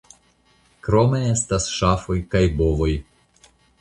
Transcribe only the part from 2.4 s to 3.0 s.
bovoj.